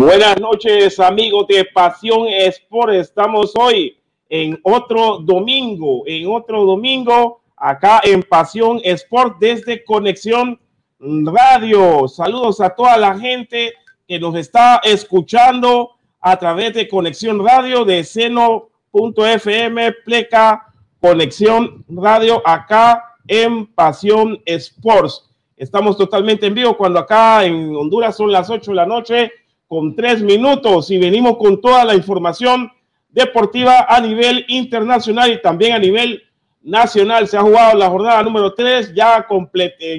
[0.00, 2.94] Buenas noches, amigos de Pasión Sport.
[2.94, 3.98] Estamos hoy
[4.30, 10.58] en otro domingo, en otro domingo, acá en Pasión Sport desde Conexión
[10.98, 12.08] Radio.
[12.08, 13.74] Saludos a toda la gente
[14.08, 23.16] que nos está escuchando a través de Conexión Radio de seno.fm, pleca Conexión Radio acá
[23.28, 25.28] en Pasión Sports.
[25.58, 29.32] Estamos totalmente en vivo cuando acá en Honduras son las 8 de la noche
[29.70, 32.72] con tres minutos y venimos con toda la información
[33.08, 36.24] deportiva a nivel internacional y también a nivel
[36.60, 37.28] nacional.
[37.28, 39.24] Se ha jugado la jornada número 3 ya,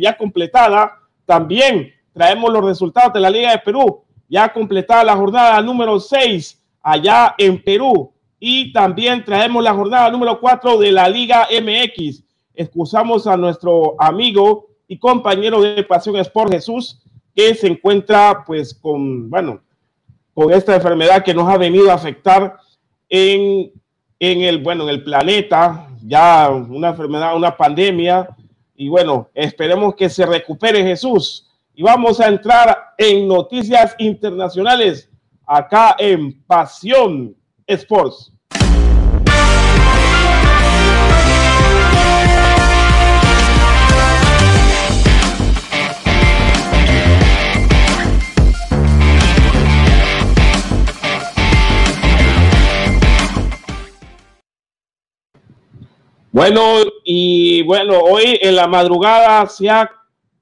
[0.02, 1.00] ya completada.
[1.26, 6.62] También traemos los resultados de la Liga de Perú, ya completada la jornada número 6
[6.82, 8.12] allá en Perú.
[8.42, 12.22] Y también traemos la jornada número 4 de la Liga MX.
[12.54, 17.02] Excusamos a nuestro amigo y compañero de Pasión Sport Jesús
[17.36, 19.62] que se encuentra pues con, bueno,
[20.34, 22.58] con esta enfermedad que nos ha venido a afectar
[23.10, 23.72] en,
[24.20, 28.30] en el, bueno, en el planeta, ya una enfermedad, una pandemia,
[28.76, 31.48] y bueno, esperemos que se recupere Jesús.
[31.74, 35.10] Y vamos a entrar en noticias internacionales
[35.46, 37.36] acá en Pasión
[37.68, 38.31] Sports.
[56.34, 59.92] Bueno, y bueno, hoy en la madrugada se ha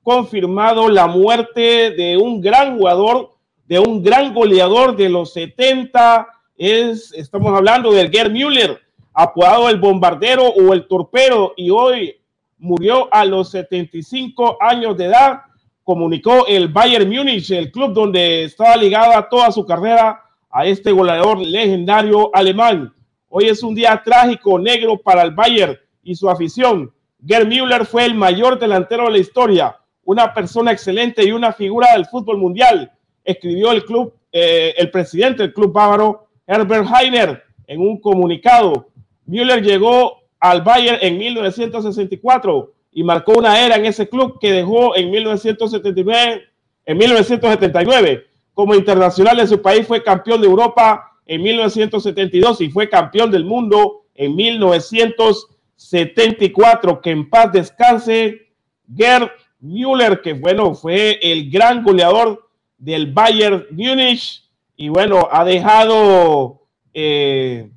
[0.03, 3.31] confirmado la muerte de un gran jugador,
[3.65, 6.27] de un gran goleador de los 70.
[6.55, 8.79] Es, estamos hablando del Gerd Müller,
[9.15, 12.21] apodado el bombardero o el torpero, y hoy
[12.59, 15.41] murió a los 75 años de edad.
[15.83, 20.21] Comunicó el Bayern Múnich, el club donde estaba ligada toda su carrera
[20.51, 22.93] a este goleador legendario alemán.
[23.31, 26.91] Hoy es un día trágico, negro para el Bayern y su afición.
[27.23, 31.93] Gerd Müller fue el mayor delantero de la historia, una persona excelente y una figura
[31.93, 32.91] del fútbol mundial,
[33.23, 38.89] escribió el club, eh, el presidente del club bávaro, Herbert Heiner, en un comunicado.
[39.27, 44.95] Müller llegó al Bayern en 1964 y marcó una era en ese club que dejó
[44.95, 46.41] en 1979,
[46.83, 48.25] en 1979
[48.55, 53.45] como internacional de su país fue campeón de Europa en 1972 y fue campeón del
[53.45, 57.01] mundo en 1974.
[57.01, 58.47] Que en paz descanse
[58.93, 59.29] Gerd
[59.59, 64.43] Müller, que bueno, fue el gran goleador del Bayern Múnich
[64.75, 66.63] y bueno, ha dejado,
[66.95, 67.69] eh,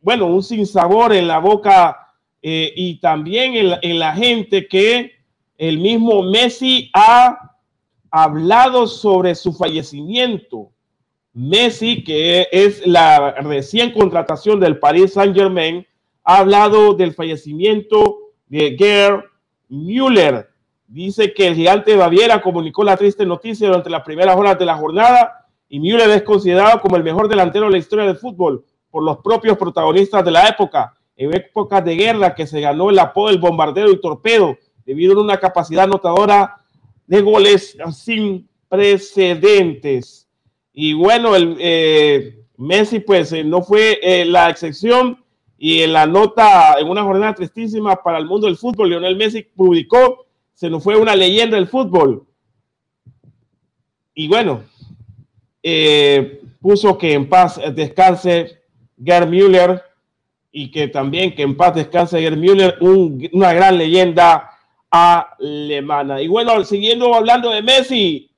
[0.00, 5.12] bueno, un sinsabor en la boca eh, y también en en la gente que
[5.56, 7.52] el mismo Messi ha
[8.10, 10.72] hablado sobre su fallecimiento
[11.34, 15.86] Messi, que es la recién contratación del Paris Saint Germain,
[16.24, 19.24] ha hablado del fallecimiento de Gerd
[19.68, 20.50] Müller.
[20.86, 24.76] Dice que el gigante Baviera comunicó la triste noticia durante las primeras horas de la
[24.76, 29.02] jornada y Müller es considerado como el mejor delantero de la historia del fútbol por
[29.02, 33.28] los propios protagonistas de la época, en épocas de guerra que se ganó el apodo
[33.28, 36.56] del bombardero y torpedo debido a una capacidad notadora
[37.06, 40.21] de goles sin precedentes.
[40.72, 45.22] Y bueno, el eh, Messi pues eh, no fue eh, la excepción
[45.58, 49.42] y en la nota, en una jornada tristísima para el mundo del fútbol, Lionel Messi
[49.42, 52.26] publicó, se nos fue una leyenda del fútbol.
[54.14, 54.64] Y bueno,
[56.60, 58.60] puso que en paz descanse
[59.02, 59.82] Gerd Müller
[60.50, 64.50] y que también que en paz descanse Gerd Müller, una gran leyenda
[64.90, 66.20] alemana.
[66.20, 68.30] Y bueno, siguiendo hablando de Messi,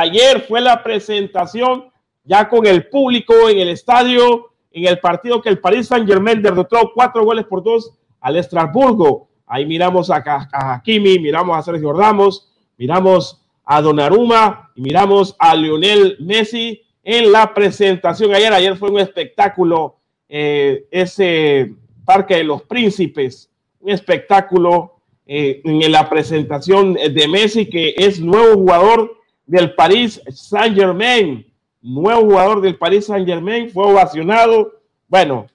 [0.00, 1.90] Ayer fue la presentación
[2.22, 6.40] ya con el público en el estadio, en el partido que el Paris Saint Germain
[6.40, 9.28] derrotó cuatro goles por dos al Estrasburgo.
[9.44, 10.22] Ahí miramos a,
[10.52, 17.52] Hakimi, miramos a Sergio Ramos, miramos a Donnarumma y miramos a Lionel Messi en la
[17.52, 18.52] presentación ayer.
[18.52, 19.96] Ayer fue un espectáculo,
[20.28, 21.74] eh, ese
[22.04, 23.50] Parque de los Príncipes,
[23.80, 29.17] un espectáculo eh, en la presentación de Messi, que es nuevo jugador
[29.48, 31.44] del Paris Saint Germain,
[31.80, 34.74] nuevo jugador del Paris Saint Germain, fue ovacionado.
[35.08, 35.46] Bueno,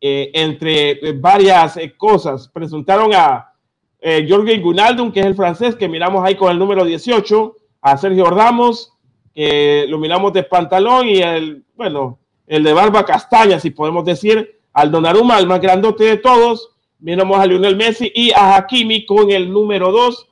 [0.00, 3.52] eh, entre varias eh, cosas, presentaron a
[4.00, 7.96] eh, Jorge Gunaldum, que es el francés, que miramos ahí con el número 18, a
[7.98, 8.92] Sergio Ramos,
[9.34, 14.60] que lo miramos de pantalón, y el, bueno, el de barba castaña, si podemos decir,
[14.72, 16.70] al Donnarumma, el más grandote de todos,
[17.00, 20.28] miramos a Lionel Messi y a Hakimi con el número 2.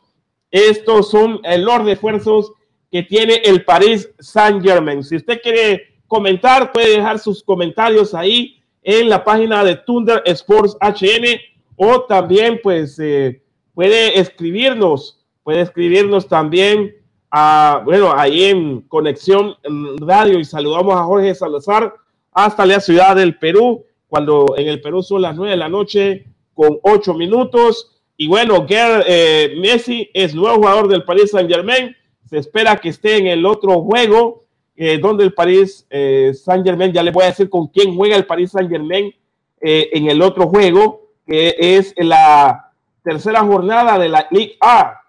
[0.53, 2.53] Estos son el orden de esfuerzos
[2.91, 5.03] que tiene el Paris Saint Germain.
[5.03, 10.77] Si usted quiere comentar, puede dejar sus comentarios ahí en la página de Thunder Sports
[10.81, 11.41] HN
[11.77, 13.43] o también pues eh,
[13.75, 16.95] puede escribirnos, puede escribirnos también
[17.31, 19.55] a, bueno, ahí en Conexión
[20.01, 21.95] Radio y saludamos a Jorge Salazar
[22.33, 26.25] hasta la ciudad del Perú, cuando en el Perú son las nueve de la noche
[26.55, 28.01] con ocho minutos.
[28.17, 31.95] Y bueno, Ger, eh, Messi es nuevo jugador del Paris Saint Germain.
[32.29, 34.45] Se espera que esté en el otro juego,
[34.77, 38.17] eh, donde el Paris eh, Saint Germain, ya le voy a decir con quién juega
[38.17, 39.15] el Paris Saint Germain
[39.61, 42.71] en el otro juego, que es la
[43.03, 45.01] tercera jornada de la Ligue A.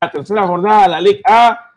[0.00, 1.72] La tercera jornada de la Ligue A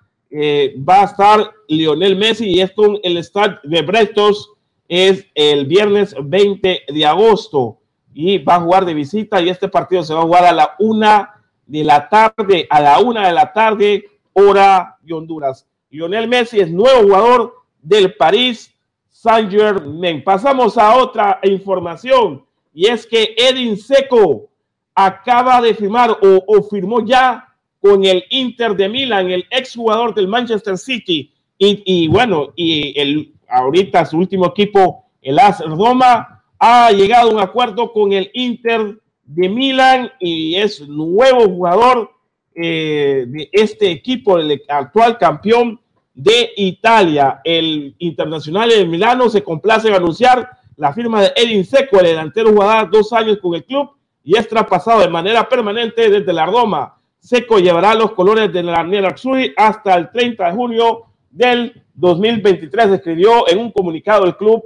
[0.90, 4.52] va a estar Lionel Messi y esto en el Stade de Brestos
[4.92, 7.78] es el viernes 20 de agosto
[8.14, 10.76] y va a jugar de visita y este partido se va a jugar a la
[10.80, 11.34] una
[11.66, 15.68] de la tarde, a la una de la tarde, hora de Honduras.
[15.90, 18.74] Lionel Messi es nuevo jugador del París
[19.10, 20.24] Saint Germain.
[20.24, 24.50] Pasamos a otra información y es que Edin Seco
[24.96, 27.48] acaba de firmar o, firmó ya
[27.82, 31.32] con el Inter de Milán, el exjugador del Manchester City.
[31.58, 37.34] Y, y bueno, y el, ahorita su último equipo, el AS Roma, ha llegado a
[37.34, 42.12] un acuerdo con el Inter de Milán y es nuevo jugador
[42.56, 45.80] eh, de este equipo, el actual campeón
[46.14, 47.42] de Italia.
[47.44, 52.50] El Internacional de Milano se complace en anunciar la firma de Edin Seco, el delantero
[52.52, 53.92] jugará dos años con el club
[54.24, 56.98] y es traspasado de manera permanente desde la Roma.
[57.20, 63.48] Seco llevará los colores de la Nerazzurri hasta el 30 de junio del 2023, escribió
[63.48, 64.64] en un comunicado el club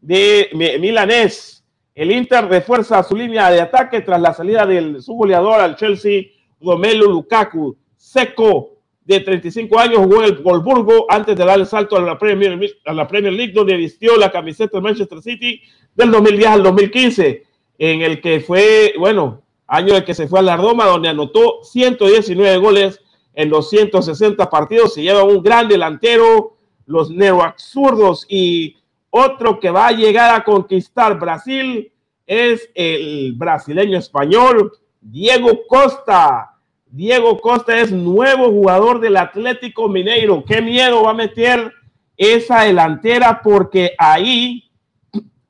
[0.00, 1.64] de Milanés.
[1.92, 6.22] El Inter refuerza su línea de ataque tras la salida del su goleador al Chelsea,
[6.60, 7.76] Romelu Lukaku.
[7.96, 12.18] Seco, de 35 años, jugó en el Golburgo antes de dar el salto a la,
[12.18, 15.62] Premier, a la Premier League, donde vistió la camiseta de Manchester City
[15.94, 17.42] del 2010 al 2015,
[17.78, 21.64] en el que fue, bueno, año de que se fue a la Roma, donde anotó
[21.64, 23.00] 119 goles
[23.32, 24.92] en los 160 partidos.
[24.92, 28.76] Se lleva un gran delantero, los neoabsurdos y
[29.08, 31.90] otro que va a llegar a conquistar Brasil
[32.26, 36.56] es el brasileño español Diego Costa.
[36.86, 40.44] Diego Costa es nuevo jugador del Atlético Mineiro.
[40.44, 41.72] Qué miedo va a meter
[42.16, 44.70] esa delantera porque ahí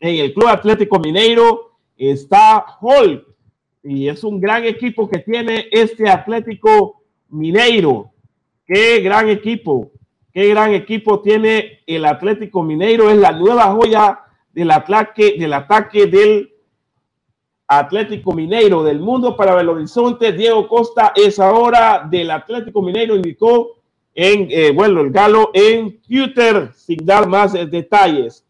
[0.00, 3.26] en el Club Atlético Mineiro está Hulk
[3.82, 8.12] y es un gran equipo que tiene este Atlético Mineiro.
[8.66, 9.92] Qué gran equipo.
[10.32, 13.10] Qué gran equipo tiene el Atlético Mineiro.
[13.10, 14.20] Es la nueva joya
[14.52, 16.52] del ataque, del ataque del
[17.69, 20.32] Atlético Mineiro del mundo para Belo Horizonte.
[20.32, 23.76] Diego Costa es ahora del Atlético Mineiro, indicó
[24.15, 28.44] en, eh, bueno, el galo en Twitter, sin dar más detalles.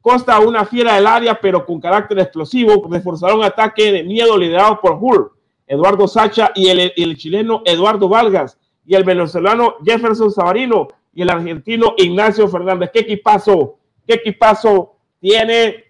[0.00, 4.80] Costa, una fiera del área, pero con carácter explosivo, reforzará un ataque de miedo liderado
[4.80, 5.30] por Hull,
[5.66, 11.30] Eduardo Sacha y el, el chileno Eduardo Vargas y el venezolano Jefferson Sabarino y el
[11.30, 12.90] argentino Ignacio Fernández.
[12.92, 13.76] ¿Qué equipazo?
[14.06, 15.84] ¿Qué equipazo tiene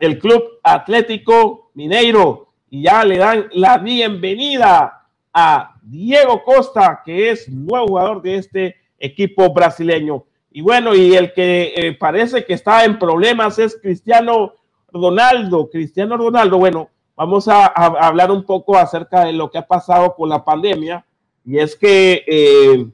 [0.00, 2.48] el Club Atlético Mineiro?
[2.68, 8.76] Y ya le dan la bienvenida a Diego Costa, que es nuevo jugador de este
[8.98, 10.24] equipo brasileño.
[10.52, 14.52] Y bueno, y el que eh, parece que está en problemas es Cristiano
[14.92, 15.70] Ronaldo.
[15.70, 20.28] Cristiano Ronaldo, bueno, vamos a, hablar un poco acerca de lo que ha pasado con
[20.28, 21.06] la pandemia.
[21.46, 22.86] Y es que eh,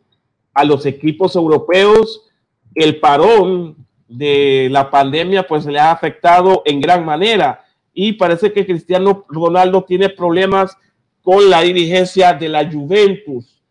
[0.54, 2.30] a los equipos europeos,
[2.72, 7.65] el parón de la pandemia pues le ha afectado en gran manera
[7.98, 10.76] y parece que Cristiano Ronaldo tiene problemas
[11.22, 13.62] con la dirigencia de la Juventus.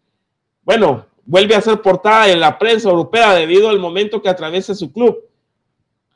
[0.64, 4.92] Bueno, vuelve a ser portada en la prensa europea debido al momento que atraviesa su
[4.92, 5.16] club.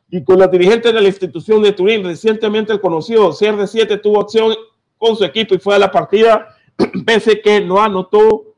[0.10, 4.56] Y con los dirigentes de la institución de Turín, recientemente el conocido CR7 tuvo acción
[4.98, 6.48] con su equipo y fue a la partida,
[7.06, 8.56] pese que no anotó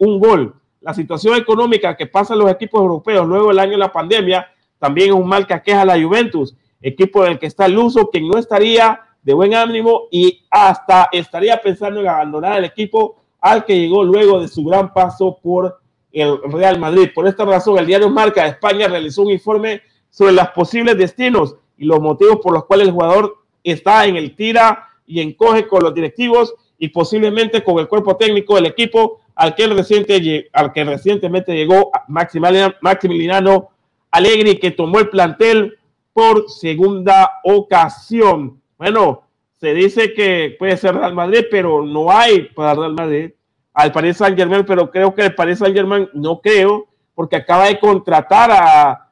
[0.00, 0.56] un gol.
[0.80, 4.48] La situación económica que pasan los equipos europeos luego del año de la pandemia
[4.80, 7.78] también es un mal que aqueja a la Juventus, equipo en el que está el
[7.78, 13.16] uso, quien no estaría de buen ánimo y hasta estaría pensando en abandonar el equipo
[13.40, 15.80] al que llegó luego de su gran paso por
[16.12, 17.10] el Real Madrid.
[17.14, 21.56] Por esta razón, el diario Marca de España realizó un informe sobre los posibles destinos
[21.76, 25.82] y los motivos por los cuales el jugador está en el tira y encoge con
[25.82, 30.84] los directivos y posiblemente con el cuerpo técnico del equipo al que, reciente, al que
[30.84, 33.70] recientemente llegó Maximiliano
[34.10, 35.78] Alegri, que tomó el plantel
[36.20, 38.60] por segunda ocasión.
[38.76, 39.22] Bueno,
[39.56, 43.30] se dice que puede ser Real Madrid, pero no hay para Real Madrid.
[43.72, 47.68] al Paris Saint Germain, pero creo que el Paris Saint Germain no creo, porque acaba
[47.68, 49.10] de contratar a,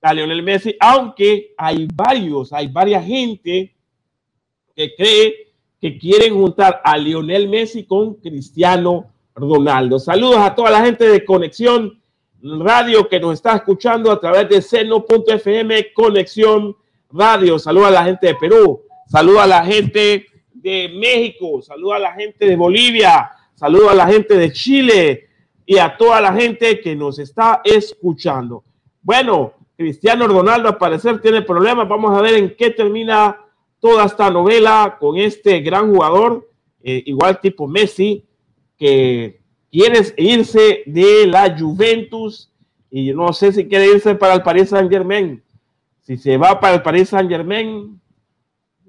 [0.00, 3.76] a Lionel Messi, aunque hay varios, hay varias gente
[4.74, 9.98] que cree que quieren juntar a Lionel Messi con Cristiano Ronaldo.
[9.98, 12.00] Saludos a toda la gente de Conexión
[12.42, 16.74] Radio que nos está escuchando a través de seno.fm Conexión
[17.10, 17.58] Radio.
[17.58, 22.12] Saludos a la gente de Perú, saludos a la gente de México, saludos a la
[22.12, 25.28] gente de Bolivia, saludos a la gente de Chile
[25.66, 28.64] y a toda la gente que nos está escuchando.
[29.02, 31.88] Bueno, Cristiano Ronaldo al parecer tiene problemas.
[31.88, 33.38] Vamos a ver en qué termina
[33.80, 36.48] toda esta novela con este gran jugador,
[36.82, 38.24] eh, igual tipo Messi,
[38.78, 39.39] que
[39.70, 42.50] quiere irse de la Juventus
[42.90, 45.42] y no sé si quiere irse para el Paris Saint Germain.
[46.00, 48.00] Si se va para el Paris Saint Germain,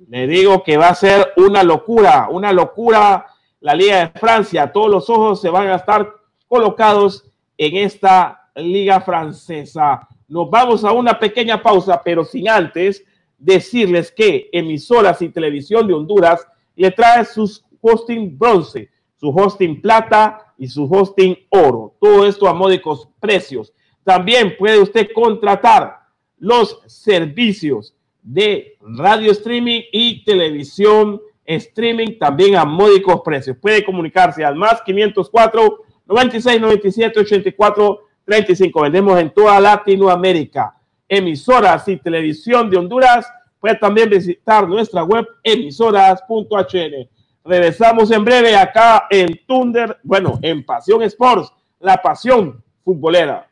[0.08, 3.28] le digo que va a ser una locura, una locura
[3.62, 4.72] la Liga de Francia.
[4.72, 6.12] Todos los ojos se van a estar
[6.48, 7.24] colocados
[7.58, 10.08] en esta liga francesa.
[10.28, 13.04] Nos vamos a una pequeña pausa, pero sin antes
[13.38, 16.46] decirles que Emisoras y Televisión de Honduras
[16.76, 21.96] le trae sus hosting bronce, su hosting plata y su hosting oro.
[22.00, 23.74] Todo esto a módicos precios.
[24.04, 26.02] También puede usted contratar
[26.38, 33.58] los servicios de radio streaming y televisión streaming también a módicos precios.
[33.60, 38.82] Puede comunicarse al más 504 96 97 84 35.
[38.82, 40.78] Vendemos en toda Latinoamérica.
[41.10, 43.26] Emisoras y televisión de Honduras.
[43.60, 47.10] Puede también visitar nuestra web emisoras.hn.
[47.44, 53.48] Regresamos en breve acá en Thunder, bueno, en Pasión Sports, la pasión futbolera.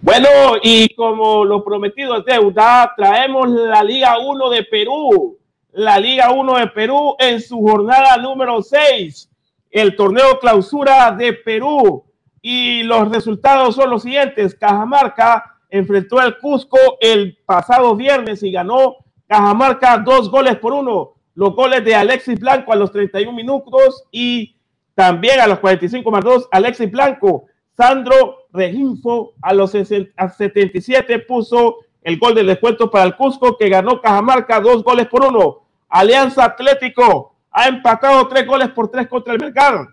[0.00, 0.28] Bueno,
[0.62, 5.36] y como lo prometido es deuda, traemos la Liga 1 de Perú.
[5.76, 9.28] La Liga 1 de Perú en su jornada número 6.
[9.70, 12.02] El torneo clausura de Perú.
[12.40, 14.54] Y los resultados son los siguientes.
[14.54, 18.96] Cajamarca enfrentó al Cusco el pasado viernes y ganó
[19.28, 21.16] Cajamarca dos goles por uno.
[21.34, 24.56] Los goles de Alexis Blanco a los 31 minutos y
[24.94, 27.48] también a los 45 más 2, Alexis Blanco.
[27.76, 34.00] Sandro Reginfo a los 77 puso el gol del descuento para el Cusco que ganó
[34.00, 35.65] Cajamarca dos goles por uno.
[35.88, 39.88] Alianza Atlético ha empatado tres goles por tres contra el Mercado.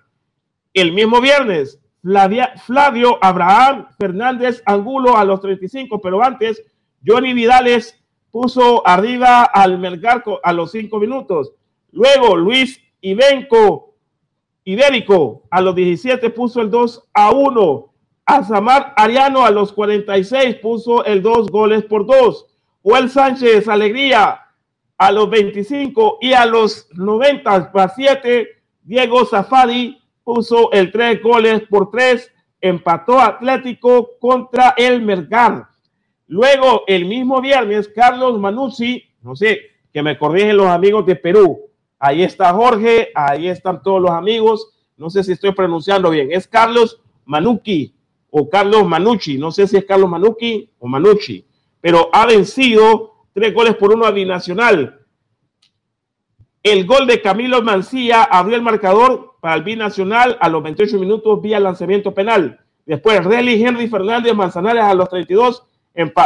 [0.74, 1.80] El mismo viernes,
[2.66, 6.64] Flavio Abraham Fernández Angulo a los 35, pero antes
[7.06, 11.54] Johnny Vidales puso arriba al Mercado a los cinco minutos.
[11.92, 13.94] Luego Luis Ibenco
[14.66, 17.94] Ibérico a los 17 puso el 2 a 1.
[18.26, 22.48] Azamar Ariano a los 46 puso el 2 goles por 2.
[22.82, 24.43] Joel Sánchez Alegría
[25.04, 28.48] a los 25 y a los 90 para 7.
[28.84, 32.32] Diego Zafadi puso el 3 goles por 3.
[32.62, 35.68] Empató Atlético contra el Mercar.
[36.28, 39.60] Luego, el mismo viernes, Carlos Manucci, no sé,
[39.92, 41.60] que me corrigen los amigos de Perú.
[42.00, 44.70] Ahí está Jorge, ahí están todos los amigos.
[44.96, 46.30] No sé si estoy pronunciando bien.
[46.32, 47.94] Es Carlos Manucci
[48.32, 51.46] o Carlos Manucci, no sé si es Carlos Manucci o Manucci,
[51.82, 55.00] pero ha vencido tres goles por uno a Binacional.
[56.62, 61.42] El gol de Camilo Mancilla abrió el marcador para el Binacional a los 28 minutos
[61.42, 62.60] vía lanzamiento penal.
[62.86, 65.64] Después, Relly Henry Fernández Manzanares a los 32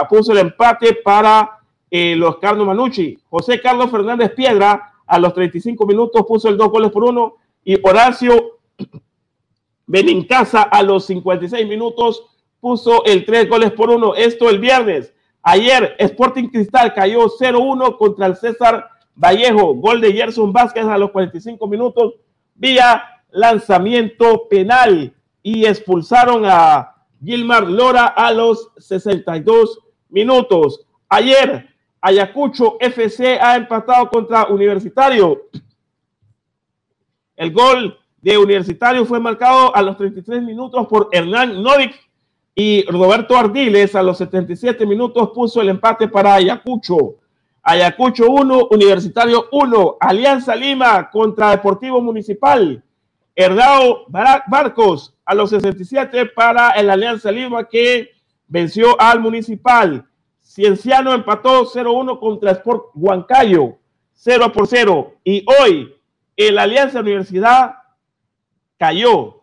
[0.09, 1.59] puso el empate para
[1.89, 3.17] eh, los Carlos Manucci.
[3.29, 7.77] José Carlos Fernández Piedra a los 35 minutos puso el dos goles por uno y
[7.81, 8.59] Horacio
[9.87, 12.25] Benincasa a los 56 minutos
[12.59, 14.15] puso el tres goles por uno.
[14.15, 15.13] Esto el viernes.
[15.49, 19.75] Ayer Sporting Cristal cayó 0-1 contra el César Vallejo.
[19.75, 22.15] Gol de Gerson Vázquez a los 45 minutos
[22.53, 23.01] vía
[23.31, 30.85] lanzamiento penal y expulsaron a Gilmar Lora a los 62 minutos.
[31.07, 31.69] Ayer
[32.01, 35.43] Ayacucho FC ha empatado contra Universitario.
[37.37, 42.06] El gol de Universitario fue marcado a los 33 minutos por Hernán Novik
[42.59, 47.17] y Roberto Ardiles a los 77 minutos puso el empate para Ayacucho.
[47.61, 52.83] Ayacucho 1, Universitario 1, Alianza Lima contra Deportivo Municipal.
[53.35, 58.09] Herdao Barcos a los 67 para el Alianza Lima que
[58.47, 60.07] venció al Municipal.
[60.41, 63.77] Cienciano empató 0-1 contra Sport Huancayo,
[64.13, 65.13] 0 por 0.
[65.23, 65.93] Y hoy
[66.35, 67.75] el Alianza Universidad
[68.79, 69.36] cayó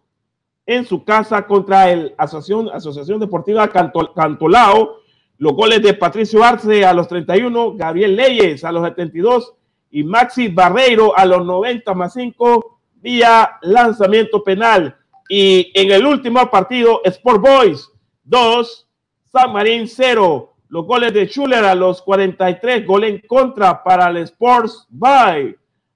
[0.66, 4.97] en su casa contra el Asociación, Asociación Deportiva Cantolao.
[5.38, 9.54] Los goles de Patricio Arce a los 31, Gabriel Leyes a los 72
[9.90, 14.97] y Maxi Barreiro a los 90 más 5 vía lanzamiento penal.
[15.28, 17.90] Y en el último partido, Sport Boys
[18.25, 18.88] 2,
[19.25, 20.50] San Marín 0.
[20.68, 25.54] Los goles de Schuller a los 43, gol en contra para el Sports Boys.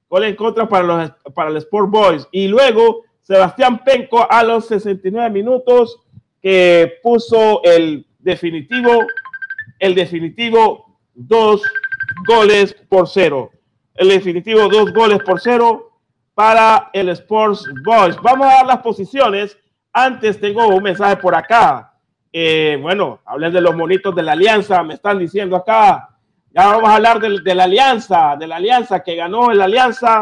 [0.09, 2.29] Gol en contra para, los, para el Sport Boys.
[2.31, 6.01] Y luego Sebastián Penco a los 69 minutos
[6.41, 9.05] que puso el definitivo,
[9.79, 11.63] el definitivo dos
[12.27, 13.51] goles por cero.
[13.95, 16.01] El definitivo dos goles por cero
[16.33, 18.17] para el Sports Boys.
[18.23, 19.59] Vamos a dar las posiciones.
[19.93, 21.93] Antes tengo un mensaje por acá.
[22.33, 26.17] Eh, bueno, hablen de los monitos de la alianza, me están diciendo acá.
[26.51, 30.19] Ya vamos a hablar de, de la alianza, de la alianza que ganó la alianza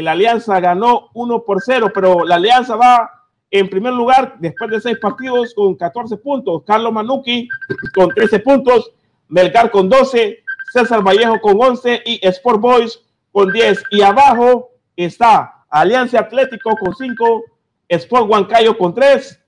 [0.00, 3.10] la Alianza ganó 1 por 0, pero la Alianza va
[3.50, 6.62] en primer lugar después de seis partidos con 14 puntos.
[6.66, 7.46] Carlos Manucci
[7.94, 8.90] con 13 puntos,
[9.28, 13.82] Melgar con 12, César Vallejo con 11 y Sport Boys con 10.
[13.90, 17.42] Y abajo está Alianza Atlético con 5,
[17.88, 19.38] Sport Huancayo con 3,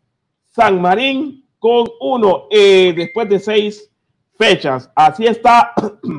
[0.50, 3.90] San Marín con 1 eh, después de seis
[4.36, 4.90] fechas.
[4.94, 5.72] Así está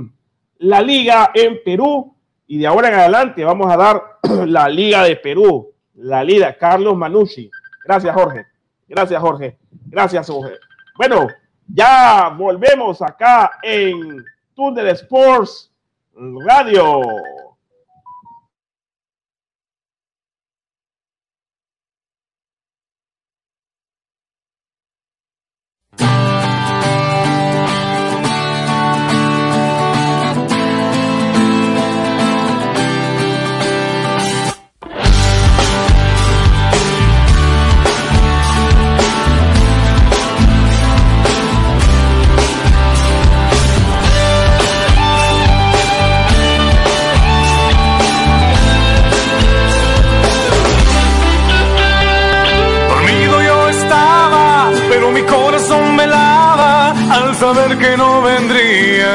[0.57, 2.14] la liga en Perú
[2.47, 4.03] y de ahora en adelante vamos a dar
[4.47, 7.49] la Liga de Perú, la Liga Carlos Manucci.
[7.83, 8.45] Gracias, Jorge.
[8.87, 9.57] Gracias, Jorge.
[9.87, 10.55] Gracias, Jorge.
[10.97, 11.27] Bueno,
[11.67, 14.23] ya volvemos acá en
[14.53, 15.71] Túnel Sports
[16.45, 17.01] Radio.
[57.77, 59.05] Que no vendrías.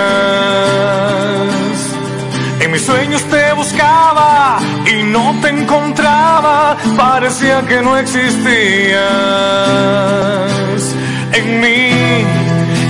[2.61, 9.01] En mis sueños te buscaba y no te encontraba, parecía que no existías.
[11.33, 12.25] En mí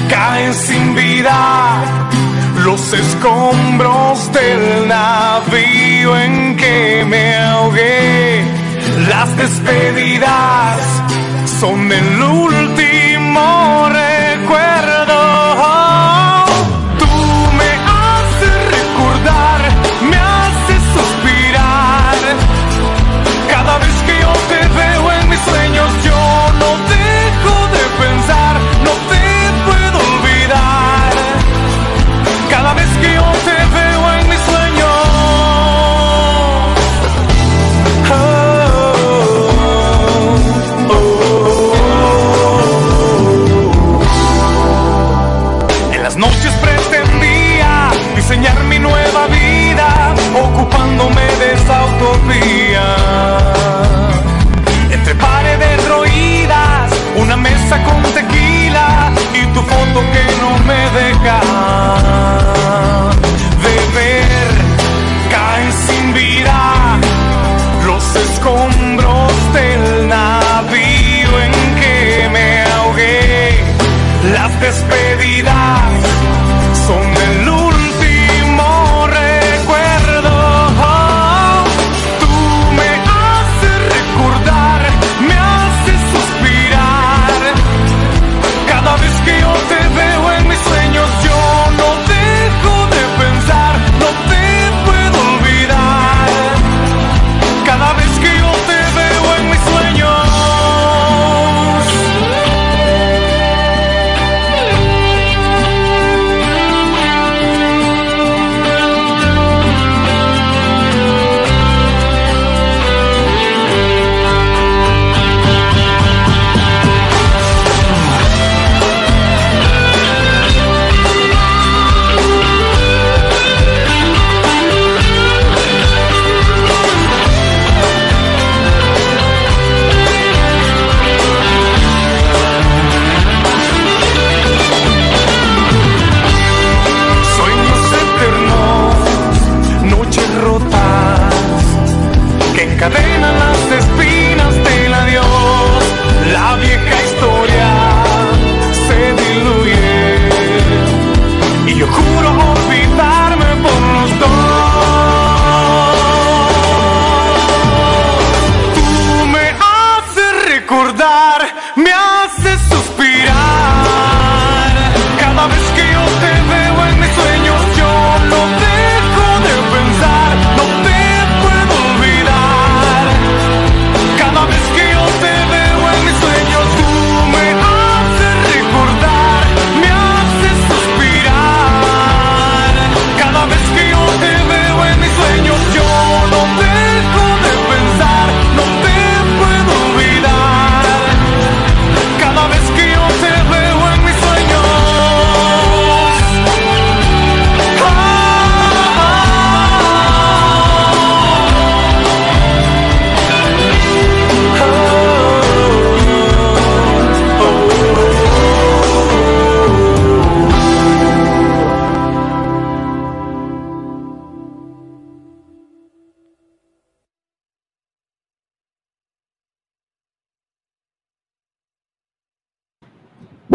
[0.09, 1.85] caen sin vida
[2.65, 8.45] los escombros del navío en que me ahogué.
[9.09, 10.81] Las despedidas
[11.61, 12.60] son el último
[74.61, 75.50] despedida.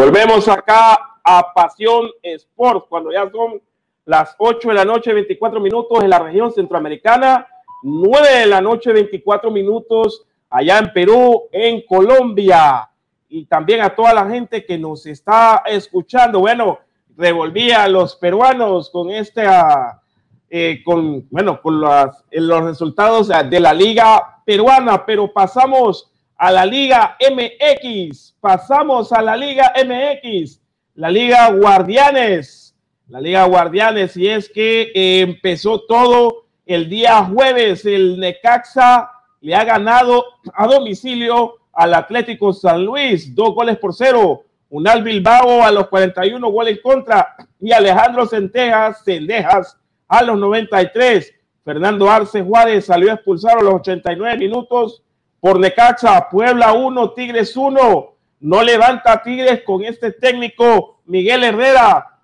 [0.05, 3.59] Volvemos acá a Pasión Sports cuando ya son
[4.05, 7.47] las 8 de la noche, 24 minutos en la región centroamericana,
[7.81, 12.87] 9 de la noche, 24 minutos allá en Perú, en Colombia.
[13.29, 16.41] Y también a toda la gente que nos está escuchando.
[16.41, 16.81] Bueno,
[17.17, 20.03] revolví a los peruanos con esta,
[20.51, 27.17] eh, con, bueno, con los resultados de la liga peruana, pero pasamos a la Liga
[27.19, 28.36] MX.
[28.39, 30.62] Pasamos a la Liga MX,
[30.95, 32.76] la Liga Guardianes,
[33.08, 37.86] la Liga Guardianes, y es que eh, empezó todo el día jueves.
[37.86, 44.43] El Necaxa le ha ganado a domicilio al Atlético San Luis, dos goles por cero.
[44.69, 51.34] Unal Bilbao a los 41 goles contra y Alejandro Centejas, Cendejas a los 93.
[51.63, 55.04] Fernando Arce Juárez salió expulsado a los 89 minutos
[55.45, 58.15] por Necaxa, Puebla 1, Tigres 1.
[58.39, 62.19] No levanta Tigres con este técnico Miguel Herrera.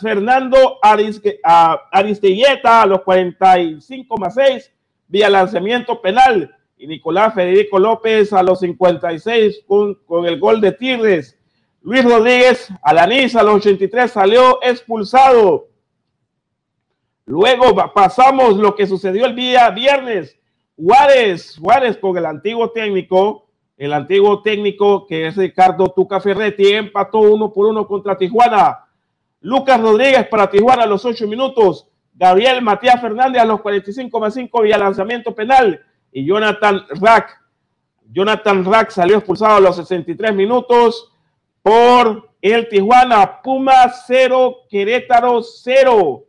[0.00, 4.72] Fernando Aristeguieta a los 45 más 6
[5.08, 6.56] vía lanzamiento penal.
[6.78, 11.36] Y Nicolás Federico López a los 56 con, con el gol de Tigres.
[11.82, 15.70] Luis Rodríguez Alanis a los 83 salió expulsado.
[17.26, 20.38] Luego pasamos lo que sucedió el día viernes.
[20.76, 27.18] Juárez, Juárez con el antiguo técnico, el antiguo técnico que es Ricardo Tuca Ferretti, empató
[27.18, 28.80] uno por uno contra Tijuana.
[29.40, 31.88] Lucas Rodríguez para Tijuana a los ocho minutos.
[32.14, 35.80] Gabriel Matías Fernández a los 45 más 5 vía lanzamiento penal.
[36.12, 37.40] Y Jonathan Rack.
[38.10, 41.12] Jonathan Rack salió expulsado a los 63 minutos
[41.62, 43.42] por el Tijuana.
[43.42, 46.24] Puma 0, Querétaro 0.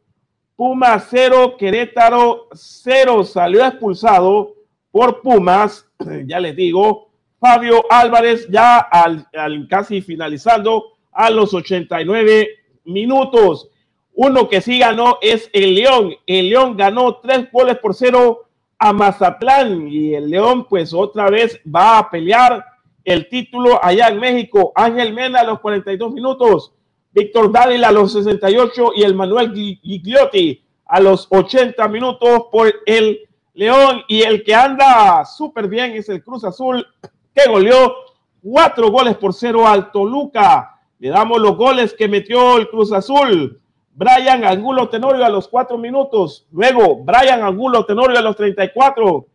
[0.55, 4.53] Pumas 0, Querétaro 0 salió expulsado
[4.89, 5.85] por Pumas,
[6.25, 9.27] ya les digo, Fabio Álvarez ya al,
[9.69, 12.47] casi finalizando a los 89
[12.85, 13.69] minutos.
[14.13, 16.15] Uno que sí ganó es el León.
[16.25, 18.47] El León ganó tres goles por cero
[18.79, 22.63] a Mazatlán y el León pues otra vez va a pelear
[23.03, 24.71] el título allá en México.
[24.73, 26.73] Ángel Mena a los 42 minutos.
[27.15, 33.21] Víctor Dávila a los 68 y el Manuel Gigliotti a los 80 minutos por el
[33.53, 36.85] León y el que anda súper bien es el Cruz Azul
[37.33, 37.95] que goleó
[38.43, 40.81] cuatro goles por cero al Toluca.
[40.99, 43.61] Le damos los goles que metió el Cruz Azul.
[43.93, 46.45] Brian Angulo Tenorio a los cuatro minutos.
[46.51, 49.25] Luego Brian Angulo Tenorio a los 34.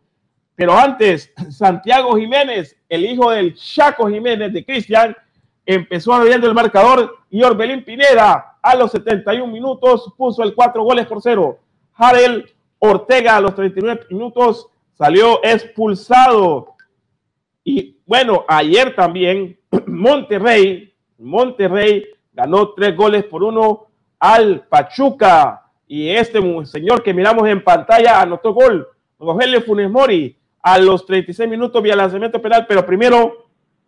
[0.53, 5.15] Pero antes, Santiago Jiménez, el hijo del Chaco Jiménez de Cristian,
[5.65, 11.07] empezó abriendo el marcador y Orbelín Pineda a los 71 minutos puso el cuatro goles
[11.07, 11.59] por cero.
[11.95, 16.75] Harel Ortega a los 39 minutos salió expulsado.
[17.63, 23.87] Y bueno, ayer también Monterrey, Monterrey ganó tres goles por uno
[24.19, 25.63] al Pachuca.
[25.87, 28.87] Y este señor que miramos en pantalla anotó gol,
[29.19, 33.40] Rogelio Funes Mori, a los 36 minutos vía lanzamiento penal, pero primero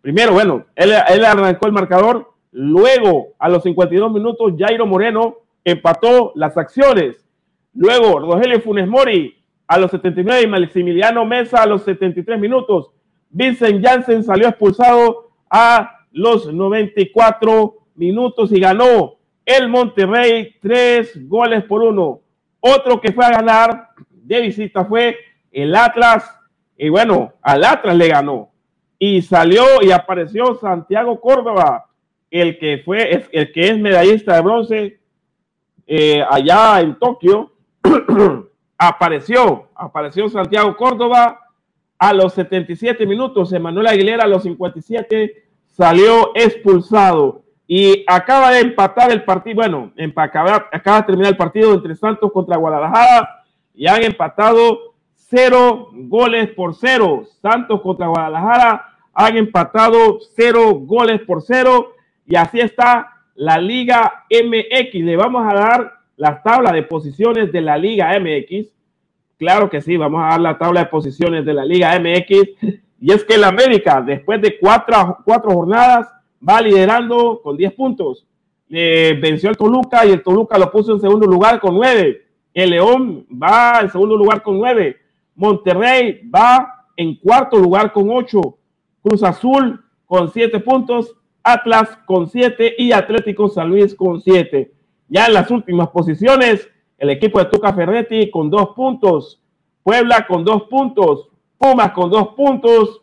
[0.04, 2.34] Primero, bueno, él, arrancó el marcador.
[2.52, 7.26] Luego, a los 52 minutos, Jairo Moreno empató las acciones.
[7.72, 12.90] Luego, Rogelio Funes Mori a los 79 y Maximiliano Mesa a los 73 minutos.
[13.30, 19.14] Vincent Janssen salió expulsado a los 94 minutos y ganó
[19.46, 22.20] el Monterrey tres goles por uno.
[22.60, 25.16] Otro que fue a ganar de visita fue
[25.50, 26.30] el Atlas.
[26.76, 28.53] Y bueno, al Atlas le ganó
[29.06, 31.90] y salió y apareció Santiago Córdoba,
[32.30, 34.98] el que fue, el que es medallista de bronce
[35.86, 37.52] eh, allá en Tokio,
[38.78, 41.40] apareció, apareció Santiago Córdoba.
[41.98, 47.42] A los 77 minutos, Emanuel Aguilera a los 57 salió expulsado.
[47.66, 52.32] Y acaba de empatar el partido, bueno, acaba, acaba de terminar el partido entre Santos
[52.32, 53.44] contra Guadalajara.
[53.74, 57.24] Y han empatado cero goles por cero.
[57.42, 61.92] Santos contra Guadalajara han empatado cero goles por cero
[62.26, 64.94] y así está la Liga MX.
[64.94, 68.68] Le vamos a dar la tabla de posiciones de la Liga MX.
[69.38, 72.80] Claro que sí, vamos a dar la tabla de posiciones de la Liga MX.
[73.00, 76.08] Y es que el América, después de cuatro, cuatro jornadas,
[76.46, 78.26] va liderando con 10 puntos.
[78.68, 82.22] venció al Toluca y el Toluca lo puso en segundo lugar con 9.
[82.54, 84.96] El León va en segundo lugar con 9.
[85.34, 88.40] Monterrey va en cuarto lugar con 8.
[89.04, 94.72] Cruz Azul con 7 puntos, Atlas con 7 y Atlético San Luis con 7.
[95.08, 99.42] Ya en las últimas posiciones, el equipo de Tuca Ferretti con 2 puntos,
[99.82, 103.02] Puebla con 2 puntos, Pumas con 2 puntos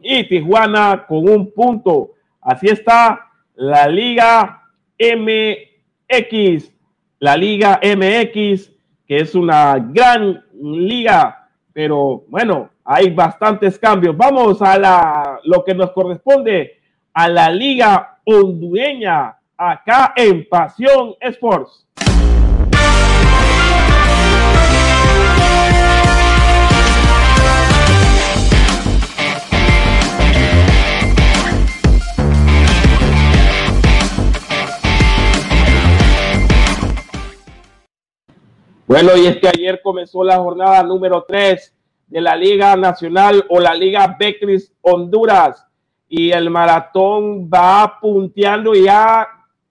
[0.00, 2.12] y Tijuana con un punto.
[2.40, 4.62] Así está la Liga
[4.98, 6.72] MX,
[7.18, 8.72] la Liga MX,
[9.06, 14.16] que es una gran liga, pero bueno, hay bastantes cambios.
[14.16, 16.78] Vamos a la, lo que nos corresponde
[17.12, 21.84] a la Liga Hondureña, acá en Pasión Sports.
[38.86, 41.75] Bueno, y es que ayer comenzó la jornada número 3
[42.06, 45.66] de la Liga Nacional o la Liga Becris Honduras.
[46.08, 49.26] Y el maratón va punteando y ha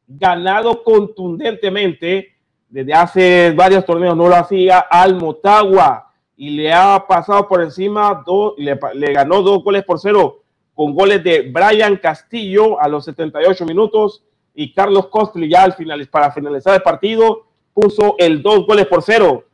[0.07, 2.33] ganado contundentemente.
[2.67, 6.11] Desde hace varios torneos, no lo hacía al Motagua.
[6.35, 10.41] Y le ha pasado por encima, dos, le, ganó dos goles por cero
[10.73, 16.05] con goles de Brian Castillo a los 78 minutos y Carlos Costli ya al final,
[16.07, 19.44] para finalizar el partido puso el dos goles por cero.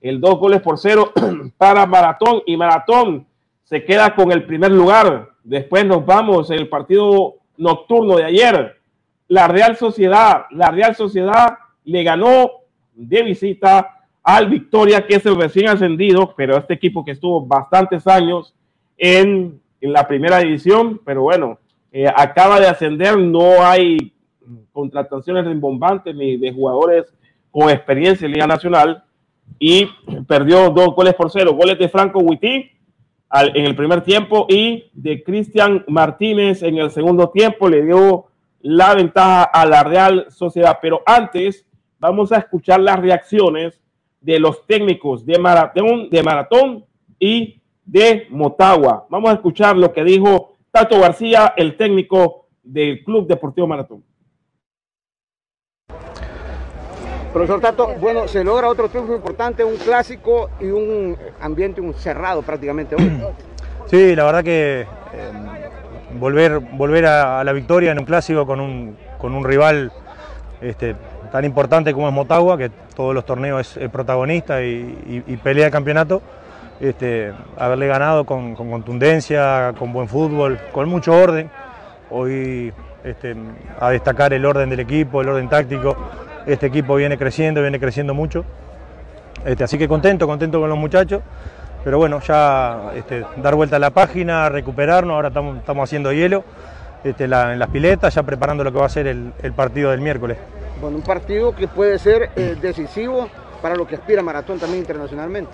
[0.00, 1.12] El dos goles por cero
[1.58, 3.26] para Maratón y Maratón
[3.64, 5.30] se queda con el primer lugar.
[5.44, 8.80] Después nos vamos el partido nocturno de ayer.
[9.28, 12.50] La Real Sociedad, la Real Sociedad le ganó
[12.94, 18.06] de visita al Victoria, que es el recién ascendido, pero este equipo que estuvo bastantes
[18.06, 18.54] años
[18.96, 21.58] en, en la primera división, pero bueno,
[21.92, 24.12] eh, acaba de ascender, no hay
[24.72, 27.12] contrataciones rimbombantes ni de jugadores
[27.50, 29.04] con experiencia en Liga Nacional
[29.58, 29.86] y
[30.26, 31.54] perdió dos goles por cero.
[31.54, 32.70] Goles de Franco Huití
[33.32, 38.26] en el primer tiempo y de Cristian Martínez en el segundo tiempo le dio
[38.60, 40.78] la ventaja a la Real Sociedad.
[40.82, 41.66] Pero antes
[41.98, 43.80] vamos a escuchar las reacciones
[44.20, 46.84] de los técnicos de Maratón, de Maratón
[47.18, 49.06] y de Motagua.
[49.08, 54.04] Vamos a escuchar lo que dijo Tato García, el técnico del Club Deportivo Maratón.
[57.32, 62.42] Profesor Tato, bueno, se logra otro triunfo importante, un clásico y un ambiente un cerrado
[62.42, 63.22] prácticamente hoy.
[63.86, 64.86] Sí, la verdad que eh,
[66.16, 69.90] volver, volver a, la victoria en un clásico con un, con un rival
[70.60, 70.94] este,
[71.32, 76.22] tan importante como es Motagua, que todos los torneos es, protagonista y, pelea de campeonato,
[76.78, 81.50] este, haberle ganado con, contundencia, con buen fútbol, con mucho orden.
[82.10, 83.34] Hoy este,
[83.80, 85.96] a destacar el orden del equipo, el orden táctico,
[86.46, 88.44] este equipo viene creciendo, viene creciendo mucho.
[89.44, 91.22] Este, así que contento, contento con los muchachos.
[91.84, 96.44] Pero bueno, ya este, dar vuelta a la página, recuperarnos, ahora estamos, haciendo hielo
[97.04, 100.36] este, en las piletas, ya preparando lo que va a ser el, partido del miércoles.
[100.80, 103.28] Bueno, un partido que puede ser eh, decisivo
[103.62, 105.52] para lo que aspira Maratón también internacionalmente.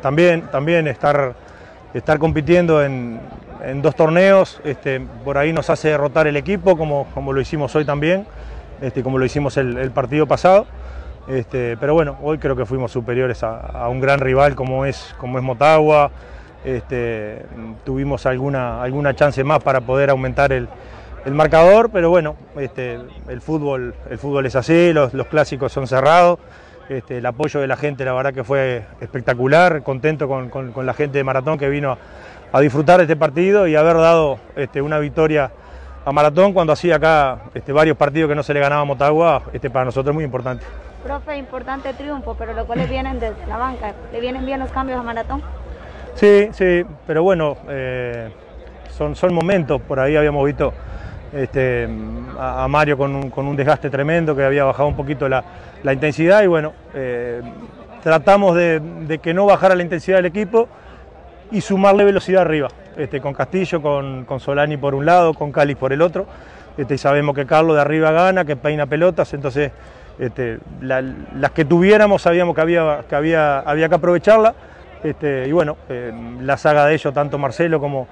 [0.00, 1.34] También, también estar,
[1.92, 3.20] estar compitiendo en,
[3.82, 7.84] dos torneos, este, por ahí nos hace derrotar el equipo, como, como lo hicimos hoy
[7.84, 8.26] también.
[8.80, 10.66] Este, como lo hicimos el, partido pasado.
[11.28, 15.38] Este, pero bueno, hoy creo que fuimos superiores a, un gran rival como es, como
[15.38, 16.10] es Motagua.
[16.64, 17.42] Este,
[17.84, 20.68] tuvimos alguna, alguna chance más para poder aumentar el,
[21.32, 26.38] marcador, pero bueno, el, fútbol, el fútbol es así, los, clásicos son cerrados.
[26.88, 31.24] el apoyo de la gente, la verdad que fue espectacular, contento con, la gente de
[31.24, 31.98] Maratón que vino
[32.52, 34.38] a, disfrutar de este partido y haber dado
[34.80, 35.50] una victoria
[36.06, 39.42] a Maratón cuando hacía acá este, varios partidos que no se le ganaba a Motagua,
[39.52, 40.64] este, para nosotros es muy importante.
[41.02, 43.92] Profe, importante triunfo, pero los cuales vienen desde la banca.
[44.12, 45.42] ¿Le vienen bien los cambios a Maratón?
[46.14, 48.30] Sí, sí, pero bueno, eh,
[48.96, 49.80] son, son momentos.
[49.82, 50.72] Por ahí habíamos visto
[51.32, 51.88] este,
[52.38, 55.42] a, Mario con un, desgaste tremendo, que había bajado un poquito la,
[55.92, 57.42] intensidad y bueno, eh,
[58.04, 60.68] tratamos de, de que no bajara la intensidad del equipo
[61.50, 62.68] y sumarle velocidad arriba.
[62.96, 66.26] Este, con Castillo, con, Solani por un lado, con Cali por el otro.
[66.78, 69.70] Este, y sabemos que Carlos de arriba gana, que peina pelotas, entonces
[70.18, 74.54] este, las que tuviéramos sabíamos que había que, aprovecharla.
[75.02, 78.06] y bueno, eh, la saga de ellos, tanto Marcelo como,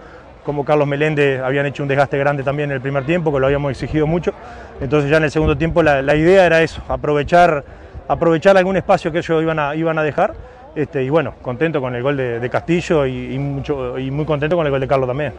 [0.67, 3.71] Carlos Meléndez habían hecho un desgaste grande también en el primer tiempo, que lo habíamos
[3.71, 4.33] exigido mucho.
[4.83, 7.65] Entonces ya en el segundo tiempo la, idea era eso, aprovechar,
[8.07, 10.35] aprovechar algún espacio que ellos iban a dejar
[10.75, 14.67] este, y bueno, contento con el gol de, Castillo y, mucho, y muy contento con
[14.67, 15.33] el gol de Carlos también.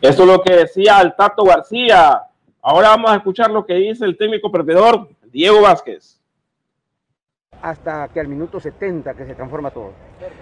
[0.00, 2.22] Eso es lo que decía el Tato García.
[2.62, 6.20] Ahora vamos a escuchar lo que dice el técnico perdedor, Diego Vázquez.
[7.60, 9.92] Hasta que al minuto 70 que se transforma todo.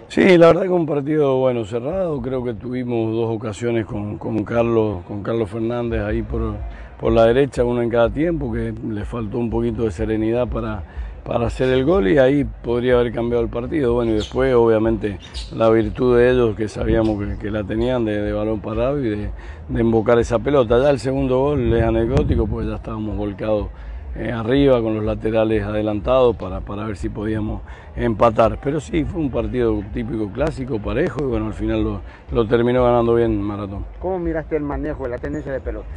[0.08, 2.20] Sí, la verdad que un partido bueno cerrado.
[2.20, 6.56] Creo que tuvimos dos ocasiones con, Carlos, con Carlos Fernández ahí por,
[7.00, 10.82] por la derecha, uno en cada tiempo, que le faltó un poquito de serenidad para
[11.26, 13.94] para hacer el gol y ahí podría haber cambiado el partido.
[13.94, 15.18] Bueno, y después obviamente
[15.54, 19.30] la virtud de ellos que sabíamos que, la tenían de, balón parado y de,
[19.68, 20.80] de, embocar esa pelota.
[20.80, 23.68] Ya el segundo gol es anecdótico, pues ya estábamos volcados
[24.14, 27.62] eh, arriba con los laterales adelantados para, para ver si podíamos
[27.96, 28.58] empatar.
[28.62, 32.84] Pero sí, fue un partido típico clásico, parejo, y bueno, al final lo, lo terminó
[32.84, 33.84] ganando bien Maratón.
[33.98, 35.88] ¿Cómo miraste el manejo de la tendencia de pelota?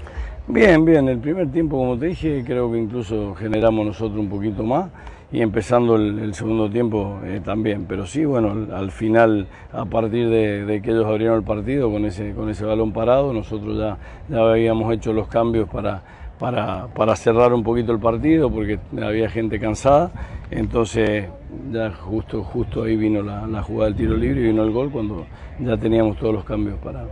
[0.47, 4.63] Bien, bien, el primer tiempo, como te dije, creo que incluso generamos nosotros un poquito
[4.63, 4.89] más
[5.31, 7.85] y empezando el, segundo tiempo eh, también.
[7.87, 12.33] Pero sí, bueno, al final, a partir de, que ellos abrieron el partido con ese,
[12.33, 16.01] con ese balón parado, nosotros ya, ya habíamos hecho los cambios para,
[16.39, 20.11] para, para cerrar un poquito el partido porque había gente cansada.
[20.49, 21.27] Entonces,
[21.71, 24.89] ya justo, justo ahí vino la, la jugada del tiro libre y vino el gol
[24.91, 25.27] cuando
[25.59, 27.05] ya teníamos todos los cambios para,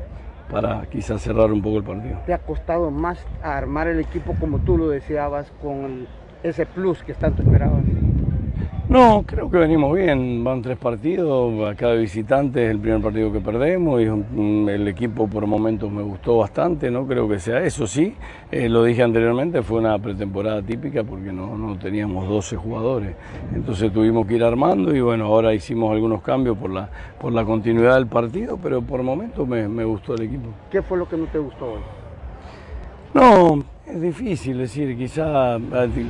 [0.50, 2.18] para quizás cerrar un poco el partido.
[2.26, 6.08] ¿Te ha costado más armar el equipo como tú lo deseabas con
[6.44, 7.84] ese plus que tanto esperabas?
[8.90, 10.46] No, creo que venimos bien.
[10.46, 11.70] Van tres partidos.
[11.70, 16.02] Acá de visitante es el primer partido que perdemos y el equipo por momentos me
[16.02, 16.90] gustó bastante.
[16.90, 17.86] No creo que sea eso.
[17.86, 18.16] Sí,
[18.50, 23.14] eh, lo dije anteriormente, fue una pretemporada típica porque no, no, teníamos 12 jugadores.
[23.54, 27.44] Entonces tuvimos que ir armando y bueno, ahora hicimos algunos cambios por la, por la
[27.44, 30.48] continuidad del partido, pero por momentos me, me gustó el equipo.
[30.72, 31.82] ¿Qué fue lo que no te gustó hoy?
[33.14, 34.98] No, es difícil decir.
[34.98, 35.58] Quizá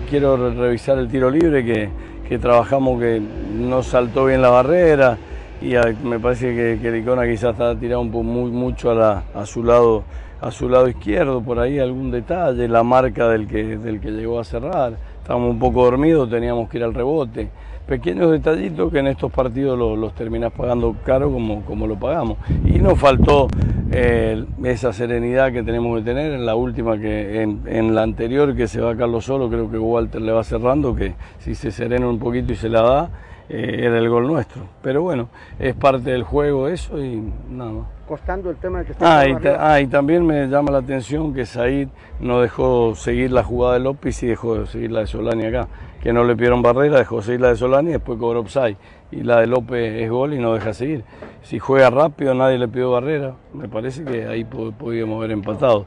[0.09, 1.89] quiero revisar el tiro libre que
[2.27, 5.17] que trabajamos que no saltó bien la barrera
[5.61, 9.45] y me parece que, que Icona quizás está tirado un poco muy, mucho a, a,
[9.45, 10.03] su lado,
[10.41, 14.39] a su lado izquierdo, por ahí algún detalle, la marca del que, del que llegó
[14.39, 14.97] a cerrar.
[15.27, 17.49] Estábamos un poco dormidos, teníamos que ir al rebote.
[17.85, 22.37] Pequeños detallitos que en estos partidos los, los terminás pagando caro como, como lo pagamos.
[22.63, 23.49] Y nos faltó
[23.91, 26.31] eh, esa serenidad que tenemos que tener.
[26.31, 30.21] En la última, que en, la anterior que se va Carlos solo, creo que Walter
[30.21, 33.09] le va cerrando, que si se serena un poquito y se la da,
[33.49, 34.61] eh, era el gol nuestro.
[34.81, 35.27] Pero bueno,
[35.59, 37.96] es parte del juego eso y nada más.
[38.07, 41.33] Costando el tema de que está ah, y, ah, y también me llama la atención
[41.33, 41.89] que Said
[42.19, 45.67] no dejó seguir la jugada de López y dejó seguir la de Solani acá.
[46.01, 48.77] Que no le pidieron barrera, dejó seguir la de Solani y después cobró upside
[49.11, 51.03] y la de López es gol y no deja seguir.
[51.41, 53.35] Si juega rápido, nadie le pidió barrera.
[53.53, 55.85] Me parece que ahí podíamos haber empatado.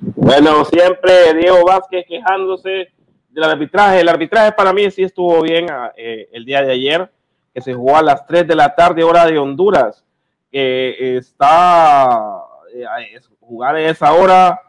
[0.00, 2.88] Bueno, siempre Diego Vázquez quejándose
[3.28, 4.00] del arbitraje.
[4.00, 7.10] El arbitraje para mí sí estuvo bien ah, eh, el día de ayer,
[7.54, 10.04] que se jugó a las 3 de la tarde, hora de Honduras.
[10.50, 12.42] Que está
[12.74, 14.60] eh, jugar a esa hora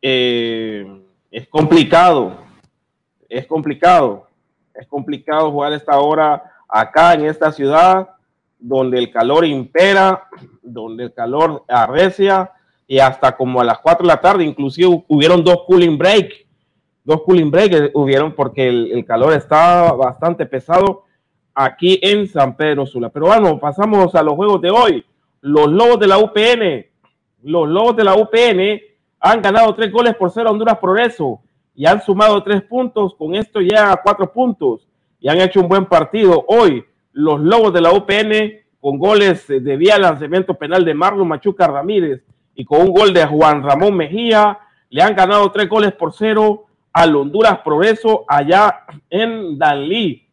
[0.00, 2.38] eh, es complicado.
[3.28, 4.30] Es complicado
[4.80, 8.08] es complicado jugar esta hora acá en esta ciudad
[8.58, 10.28] donde el calor impera,
[10.62, 12.50] donde el calor arrecia
[12.86, 16.46] y hasta como a las 4 de la tarde, inclusive hubieron dos cooling break,
[17.04, 21.04] dos cooling break hubieron porque el, calor estaba bastante pesado
[21.54, 23.08] aquí en San Pedro Sula.
[23.10, 25.04] Pero bueno, pasamos a los juegos de hoy.
[25.40, 26.86] Los Lobos de la UPN,
[27.42, 28.80] los Lobos de la UPN
[29.20, 31.40] han ganado tres goles por cero a Honduras Progreso
[31.74, 33.14] y han sumado tres puntos.
[33.14, 34.86] Con esto ya cuatro puntos
[35.20, 36.44] y han hecho un buen partido.
[36.48, 41.66] Hoy, los Lobos de la UPN, con goles de vía lanzamiento penal de Marlon Machuca
[41.66, 42.22] Ramírez
[42.54, 46.66] y con un gol de Juan Ramón Mejía, le han ganado tres goles por cero
[46.92, 50.26] al Honduras Progreso allá en Danlí.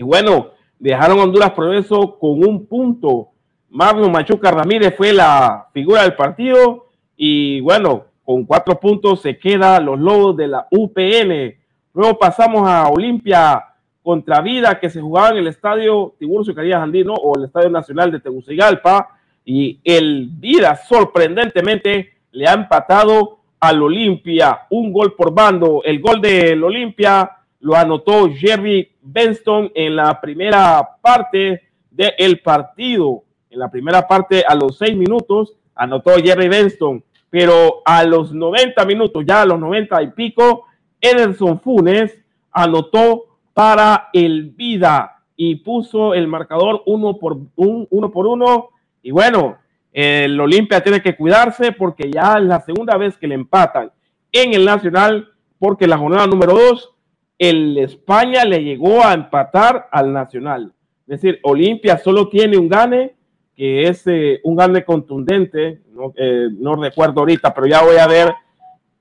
[0.00, 3.28] Y bueno, dejaron Honduras Progreso con un punto.
[3.68, 6.86] Marlon Machuca Ramírez fue la figura del partido
[7.18, 11.54] y bueno, con cuatro puntos se queda los Lobos de la UPN.
[11.92, 13.62] Luego pasamos a Olimpia
[14.02, 18.10] contra Vida que se jugaba en el estadio Tiburcio Carías Andino o el Estadio Nacional
[18.10, 25.82] de Tegucigalpa y el Vida sorprendentemente le ha empatado al Olimpia un gol por bando.
[25.84, 33.24] El gol del Olimpia lo anotó Jerry Benston en la primera parte del partido.
[33.50, 38.84] En la primera parte a los seis minutos anotó Jerry Benston pero a los 90
[38.84, 40.66] minutos, ya a los 90 y pico,
[41.00, 42.18] Ederson Funes
[42.50, 48.70] anotó para el Vida y puso el marcador uno por, un, uno, por uno.
[49.00, 49.58] Y bueno,
[49.92, 53.90] el Olimpia tiene que cuidarse porque ya es la segunda vez que le empatan
[54.32, 56.92] en el Nacional, porque la jornada número dos,
[57.40, 60.74] el España le llegó a empatar al Nacional.
[61.08, 63.14] Es decir, Olimpia solo tiene un gane
[63.56, 65.80] que es eh, un gane contundente,
[66.16, 68.34] eh, no, recuerdo ahorita, pero ya voy a ver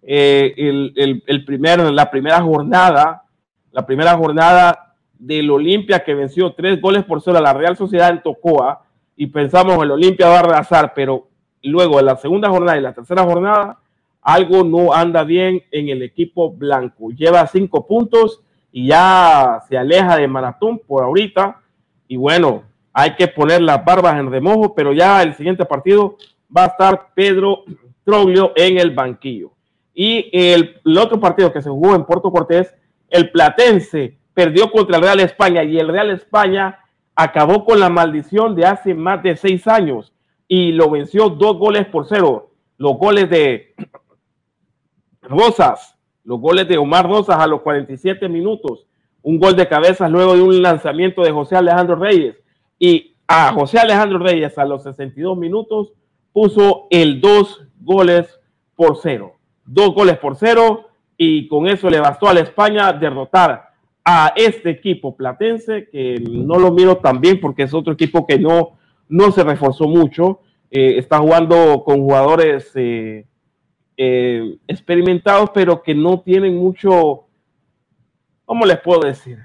[0.04, 3.24] eh, el, el, primer, la primera jornada,
[3.72, 8.10] la primera jornada del Olimpia que venció tres goles por cero a la Real Sociedad
[8.10, 8.84] en Tocoa
[9.18, 11.28] y pensamos el Olimpia va a arrasar, pero
[11.64, 13.80] luego en la segunda jornada y la tercera jornada
[14.22, 17.10] algo no anda bien en el equipo blanco.
[17.12, 18.42] Lleva cinco puntos
[18.72, 21.62] y ya se aleja de maratón por ahorita.
[22.08, 22.64] Y bueno,
[22.94, 26.18] hay que poner las barbas en remojo, pero ya el siguiente partido
[26.56, 27.64] va a estar Pedro
[28.04, 29.52] Troglio en el banquillo.
[29.94, 32.74] Y el, el, otro partido que se jugó en Puerto Cortés,
[33.10, 36.80] el Platense perdió contra el Real España y el Real España
[37.16, 40.14] acabó con la maldición de hace más de seis años
[40.48, 42.52] y lo venció dos goles por cero.
[42.78, 43.76] Los goles de
[45.30, 48.88] Rosas, los goles de Omar Rosas a los 47 minutos,
[49.22, 52.36] un gol de cabeza luego de un lanzamiento de José Alejandro Reyes
[52.78, 55.94] y a José Alejandro Reyes a los 62 minutos
[56.34, 58.40] puso el dos goles
[58.76, 59.34] por cero.
[59.66, 63.70] Dos goles por cero y con eso le bastó a la España derrotar
[64.04, 68.40] a este equipo platense que no lo miro tan bien porque es otro equipo que
[68.40, 68.72] no,
[69.08, 70.40] no se reforzó mucho.
[70.72, 73.26] Eh, está jugando con jugadores eh,
[74.02, 77.26] eh, experimentados, pero que no tienen mucho,
[78.46, 79.40] ¿cómo les puedo decir?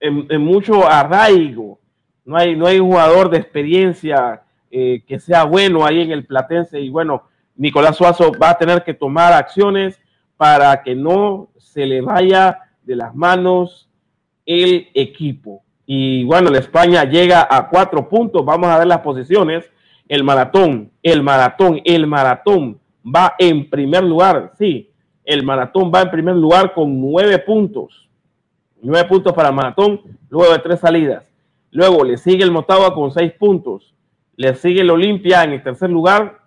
[0.00, 1.78] En, mucho arraigo.
[2.24, 4.42] No hay, no hay un jugador de experiencia
[4.72, 6.80] eh, que sea bueno ahí en el Platense.
[6.80, 10.00] Y bueno, Nicolás Suazo va a tener que tomar acciones
[10.36, 13.88] para que no se le vaya de las manos
[14.46, 15.62] el equipo.
[15.86, 18.44] Y bueno, la España llega a cuatro puntos.
[18.44, 19.70] Vamos a ver las posiciones.
[20.08, 24.52] El maratón, el maratón, el maratón va en primer lugar.
[24.58, 24.90] Sí,
[25.24, 28.08] el maratón va en primer lugar con nueve puntos.
[28.82, 31.24] Nueve puntos para el maratón, luego de tres salidas.
[31.70, 33.94] Luego le sigue el Motagua con seis puntos.
[34.36, 36.40] Le sigue el Olimpia en el tercer lugar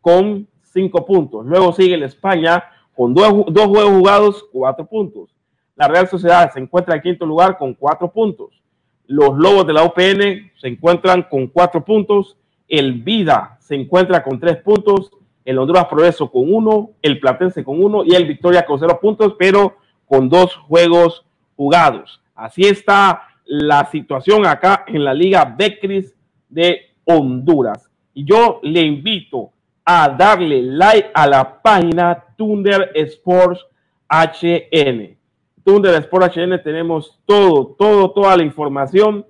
[0.00, 1.44] con cinco puntos.
[1.46, 5.34] Luego sigue el España con dos, dos, juegos jugados, cuatro puntos.
[5.76, 8.62] La Real Sociedad se encuentra en quinto lugar con cuatro puntos.
[9.06, 12.36] Los Lobos de la UPN se encuentran con cuatro puntos.
[12.68, 15.10] El Vida se encuentra con tres puntos
[15.44, 19.34] el Honduras Progreso con uno, el Platense con uno y el Victoria con cero puntos,
[19.38, 19.76] pero
[20.06, 21.24] con dos juegos
[21.56, 22.20] jugados.
[22.34, 26.14] Así está la situación acá en la Liga Becris
[26.48, 27.90] de Honduras.
[28.14, 29.50] Y yo le invito
[29.84, 33.66] a darle like a la página Thunder Sports
[34.08, 35.16] HN.
[35.64, 39.26] Thunder Sports HN tenemos todo, todo, toda la información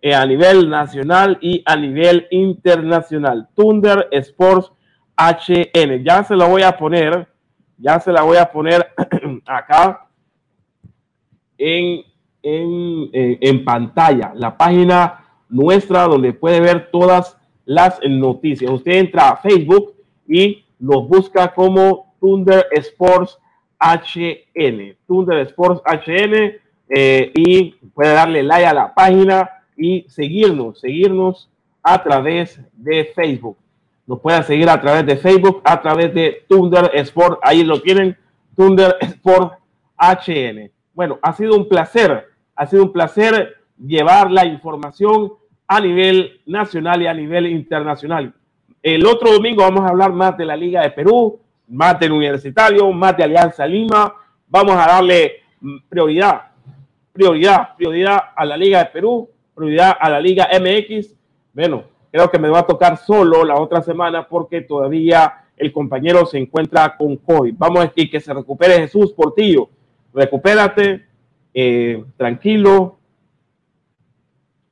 [0.00, 3.48] eh, a nivel nacional y a nivel internacional.
[3.54, 4.72] Thunder Sports
[5.16, 6.04] HN.
[6.04, 7.28] Ya se la voy a poner,
[7.78, 8.86] ya se la voy a poner
[9.46, 10.06] acá
[11.58, 12.02] en,
[12.42, 18.70] en, en, en, pantalla, la página nuestra donde puede ver todas las noticias.
[18.70, 19.94] Usted entra a Facebook
[20.26, 23.38] y nos busca como Thunder Sports
[23.78, 31.50] HN, Thunder Sports HN, eh, y puede darle like a la página y seguirnos, seguirnos
[31.82, 33.56] a través de Facebook.
[34.06, 37.40] Nos pueden seguir a través de Facebook, a través de Thunder Sport.
[37.42, 38.16] Ahí lo tienen,
[38.56, 39.54] Thunder Sport
[39.96, 40.70] HN.
[40.92, 45.32] Bueno, ha sido un placer, ha sido un placer llevar la información
[45.66, 48.34] a nivel nacional y a nivel internacional.
[48.82, 52.90] El otro domingo vamos a hablar más de la Liga de Perú, más del Universitario,
[52.92, 54.14] más de Alianza Lima.
[54.48, 55.42] Vamos a darle
[55.88, 56.50] prioridad,
[57.12, 61.14] prioridad, prioridad a la Liga de Perú, prioridad a la Liga MX.
[61.54, 66.26] Bueno, Creo que me va a tocar solo la otra semana porque todavía el compañero
[66.26, 67.54] se encuentra con COVID.
[67.56, 69.70] Vamos a decir que se recupere Jesús Portillo.
[70.12, 71.06] Recupérate,
[71.54, 72.98] eh, tranquilo.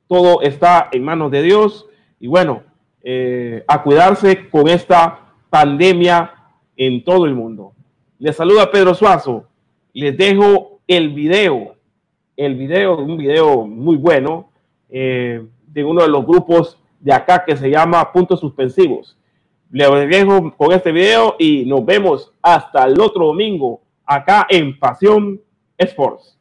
[0.07, 1.87] Todo está en manos de Dios.
[2.19, 2.61] Y bueno,
[3.01, 6.35] eh, a cuidarse con esta pandemia
[6.77, 7.73] en todo el mundo.
[8.19, 9.47] Les saluda Pedro Suazo.
[9.93, 11.75] Les dejo el video,
[12.37, 14.51] el video, un video muy bueno
[14.89, 19.17] eh, de uno de los grupos de acá que se llama Puntos Suspensivos.
[19.71, 25.41] Le dejo con este video y nos vemos hasta el otro domingo acá en Pasión
[25.77, 26.37] Sports.